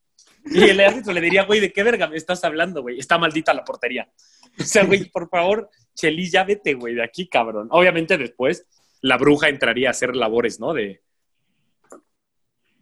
[0.45, 2.97] Y el árbitro le diría, güey, ¿de qué verga me estás hablando, güey?
[2.97, 4.09] Está maldita la portería.
[4.57, 7.67] O sea, güey, por favor, Chelis, ya vete, güey, de aquí, cabrón.
[7.71, 8.65] Obviamente después
[9.01, 10.73] la bruja entraría a hacer labores, ¿no?
[10.73, 11.01] De,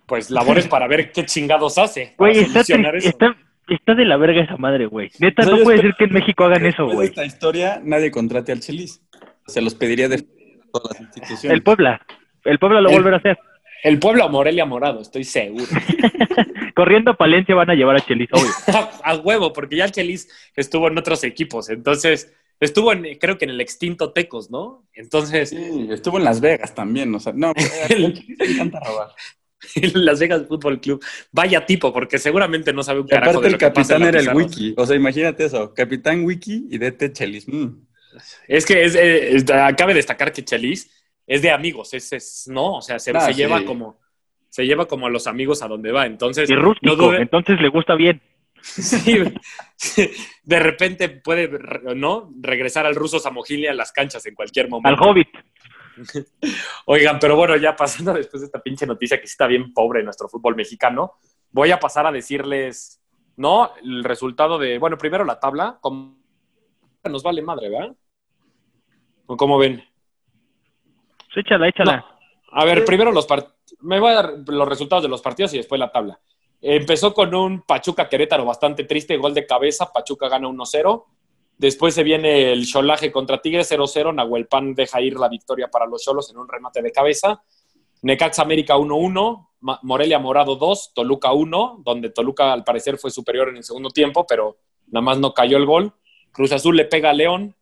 [0.08, 2.14] pues, labores para ver qué chingados hace.
[2.18, 3.10] para Güey, está, solucionar tri- eso.
[3.10, 3.38] está,
[3.70, 5.12] está de la verga esa madre, güey.
[5.20, 7.08] Neta, O no puede ser que en México hagan eso, güey.
[7.10, 9.02] esta historia, nadie contrate al Chelis.
[9.46, 10.24] Se los pediría de
[10.74, 11.52] todas las instituciones.
[11.56, 12.02] El Puebla.
[12.44, 13.38] El Puebla lo El- volverá a hacer.
[13.84, 15.66] El pueblo a Morelia morado, estoy seguro.
[16.76, 18.50] Corriendo a Palencia van a llevar a Chelis, obvio.
[19.04, 21.70] a huevo, porque ya el Chelis estuvo en otros equipos.
[21.70, 24.84] Entonces, estuvo en, creo que en el extinto Tecos, ¿no?
[24.94, 25.50] Entonces.
[25.52, 27.14] Sí, estuvo en Las Vegas también.
[27.14, 27.54] O sea, no,
[27.90, 29.10] el Chelis le encanta robar.
[29.94, 31.04] Las Vegas Fútbol Club.
[31.32, 34.02] Vaya tipo, porque seguramente no sabe un carajo aparte de el lo que en capitán
[34.02, 34.34] la era el.
[34.36, 34.74] Wiki.
[34.78, 35.74] O sea, imagínate eso.
[35.74, 37.48] Capitán Wiki y DT Chelis.
[37.48, 37.68] Mm.
[38.48, 40.90] Es que es, eh, es- cabe destacar que Chelis
[41.26, 43.38] es de amigos, es, es- no, o sea, se, Ah, se sí.
[43.40, 44.00] lleva como
[44.50, 46.06] se lleva como a los amigos a donde va.
[46.08, 48.22] Entonces, Y rústico, no dude- entonces le gusta bien.
[48.64, 49.20] sí,
[50.44, 51.50] de repente puede,
[51.96, 52.34] ¿no?
[52.42, 54.90] Regresar al ruso Samogilia a las canchas en cualquier momento.
[55.04, 55.28] Al Hobbit.
[56.86, 60.00] Oigan, pero bueno, ya pasando después de esta pinche noticia que sí está bien pobre
[60.00, 61.14] en nuestro fútbol mexicano,
[61.52, 63.02] voy a pasar a decirles,
[63.36, 63.72] ¿no?
[63.84, 66.18] El resultado de, bueno, primero la tabla, como
[67.04, 67.96] nos vale madre, ¿verdad?
[69.26, 69.84] ¿O ¿Cómo ven?
[71.34, 71.98] Pues échala, échala.
[71.98, 72.06] No.
[72.52, 75.58] A ver, primero los part- me voy a dar los resultados de los partidos y
[75.58, 76.20] después la tabla.
[76.62, 81.06] Empezó con un Pachuca Querétaro bastante triste, gol de cabeza, Pachuca gana 1-0.
[81.58, 85.88] Después se viene el Cholaje contra Tigres 0-0, Nahuel Pan deja ir la victoria para
[85.88, 87.42] los Cholos en un remate de cabeza.
[88.04, 93.50] Necaxa América 1-1, Ma- Morelia Morado 2, Toluca 1, donde Toluca al parecer fue superior
[93.50, 95.94] en el segundo tiempo, pero nada más no cayó el gol.
[96.32, 97.56] Cruz Azul le pega a León,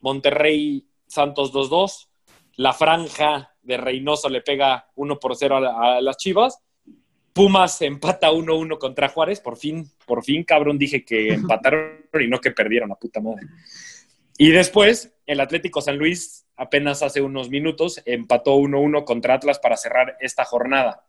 [0.00, 2.08] Monterrey Santos 2-2,
[2.56, 6.58] La Franja de Reynoso le pega 1 por 0 a, la- a las Chivas.
[7.32, 9.40] Pumas empata 1-1 contra Juárez.
[9.40, 13.46] Por fin, por fin, cabrón, dije que empataron y no que perdieron, la puta madre.
[14.38, 19.76] Y después, el Atlético San Luis, apenas hace unos minutos, empató 1-1 contra Atlas para
[19.76, 21.04] cerrar esta jornada.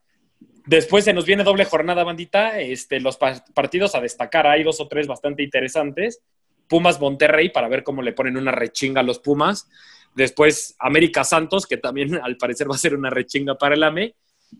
[0.66, 2.58] Después se nos viene doble jornada, bandita.
[2.60, 6.22] Este, los pa- partidos a destacar, hay dos o tres bastante interesantes.
[6.68, 9.68] Pumas Monterrey, para ver cómo le ponen una rechinga a los Pumas.
[10.14, 14.14] Después América Santos, que también al parecer va a ser una rechinga para el AME.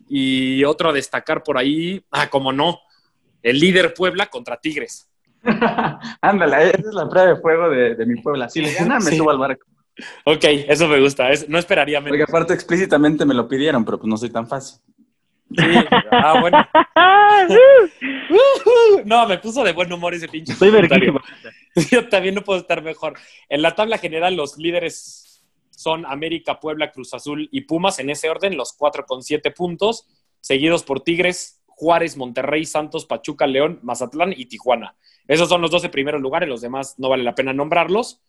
[0.09, 2.81] Y otro a destacar por ahí, ah, como no,
[3.43, 5.09] el líder Puebla contra Tigres.
[6.21, 8.49] Ándale, esa es la prueba de fuego de, de mi Puebla.
[8.49, 9.17] Si le gana, me Sí.
[9.17, 9.67] subo al barco.
[10.25, 11.31] Ok, eso me gusta.
[11.31, 12.19] es- no esperaría menos.
[12.19, 14.81] Porque aparte explícitamente me lo pidieron, pero pues no soy tan fácil.
[15.57, 15.65] Sí,
[16.11, 16.67] ah, bueno.
[19.05, 20.53] No, me puso de buen humor ese pinche.
[20.53, 20.73] Estoy.
[21.91, 23.15] Yo también no puedo estar mejor.
[23.49, 25.24] En la tabla general, los líderes
[25.77, 30.07] son América, Puebla, Cruz Azul y Pumas, en ese orden, los cuatro con siete puntos,
[30.41, 34.97] seguidos por Tigres, Juárez, Monterrey, Santos, Pachuca, León, Mazatlán y Tijuana.
[35.27, 38.21] Esos son los 12 primeros lugares, los demás no vale la pena nombrarlos,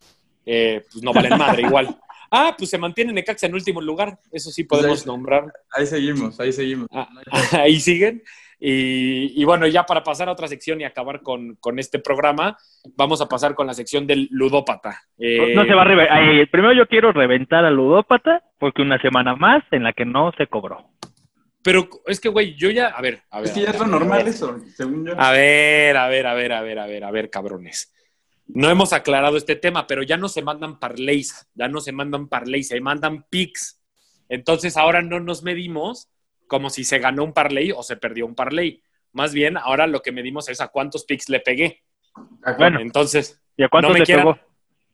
[0.45, 1.99] eh, pues no valen madre igual.
[2.31, 5.05] Ah, pues se mantiene Necaxa en último lugar, eso sí podemos Sí.
[5.07, 5.51] nombrar.
[5.71, 6.87] Ahí seguimos, ahí seguimos.
[6.91, 7.07] Ah,
[7.51, 8.23] ahí siguen.
[8.59, 12.57] Y, y bueno, ya para pasar a otra sección y acabar con, con este programa,
[12.95, 15.01] vamos a pasar con la sección del ludópata.
[15.17, 16.49] Eh, No se va a reventar.
[16.51, 20.47] primero yo quiero reventar al ludópata porque una semana más en la que no se
[20.47, 20.89] cobró.
[21.61, 22.89] Pero es que, güey, yo ya.
[22.89, 23.47] A ver, a ver.
[23.47, 24.33] Es que a ya ver, es lo a ver, normal a ver.
[24.33, 25.13] eso, según yo.
[25.19, 27.91] A ver, a ver, a ver, a ver, a ver, a ver, cabrones.
[28.47, 32.27] No hemos aclarado este tema, pero ya no se mandan parlays, ya no se mandan
[32.29, 33.81] parlays, se mandan picks.
[34.29, 36.07] Entonces ahora no nos medimos
[36.47, 38.81] como si se ganó un parlay o se perdió un parlay.
[39.13, 41.83] Más bien, ahora lo que medimos es a cuántos picks le pegué.
[42.57, 42.79] Bueno.
[42.79, 44.39] Entonces, ¿Y a cuánto No me te quieran- pegó?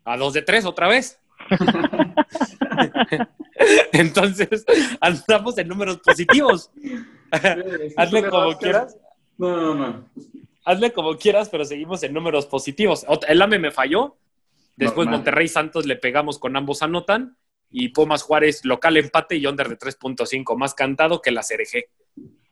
[0.06, 1.20] a dos de tres otra vez.
[3.92, 4.66] Entonces,
[5.00, 6.72] andamos en números positivos.
[7.98, 8.98] Hazle como quieras.
[9.38, 10.10] No, no, no.
[10.66, 13.06] Hazle como quieras, pero seguimos en números positivos.
[13.28, 14.18] El AME me falló.
[14.76, 15.20] Después Normal.
[15.20, 17.38] Monterrey Santos le pegamos con ambos anotan.
[17.72, 20.58] Y Pumas Juárez local empate y under de 3.5.
[20.58, 21.86] Más cantado que la CRG.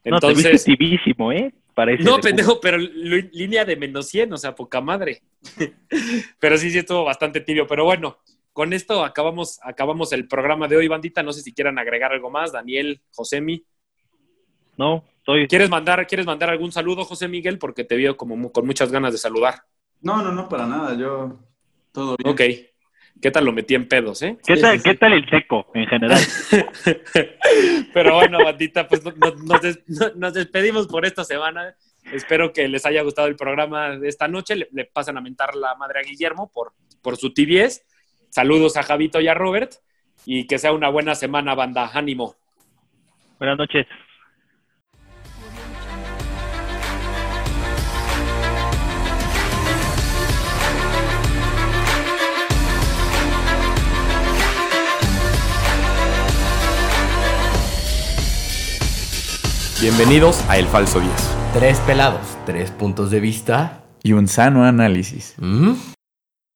[0.06, 1.54] No, te Entonces, tivísimo, ¿eh?
[1.74, 5.22] Parece no, de pendejo, pero línea de menos 100, o sea, poca madre.
[6.40, 7.68] pero sí, sí estuvo bastante tibio.
[7.68, 8.18] Pero bueno,
[8.54, 11.24] con esto acabamos, acabamos el programa de hoy, bandita.
[11.24, 12.52] No sé si quieran agregar algo más.
[12.52, 13.64] Daniel, Josemi.
[14.78, 15.48] No, estoy.
[15.48, 17.60] ¿Quieres mandar, ¿Quieres mandar algún saludo, José Miguel?
[17.60, 19.64] Porque te veo como con muchas ganas de saludar.
[20.02, 20.98] No, no, no, para nada.
[20.98, 21.40] Yo,
[21.92, 22.34] todo bien.
[22.34, 22.69] Ok.
[23.22, 24.38] ¿Qué tal lo metí en pedos, eh?
[24.46, 26.20] ¿Qué tal, sí, ¿Qué tal el seco en general?
[27.94, 31.76] Pero bueno, bandita, pues des- nos despedimos por esta semana.
[32.14, 34.56] Espero que les haya gustado el programa de esta noche.
[34.56, 37.86] Le, le pasan a mentar la madre a Guillermo por, por su tibiez.
[38.30, 39.74] Saludos a Javito y a Robert.
[40.26, 41.92] Y que sea una buena semana, banda.
[41.94, 42.36] Ánimo.
[43.38, 43.86] Buenas noches.
[59.82, 61.14] Bienvenidos a El Falso 10.
[61.54, 63.86] Tres pelados, tres puntos de vista.
[64.04, 65.36] Y un sano análisis.
[65.38, 65.72] ¿Mm?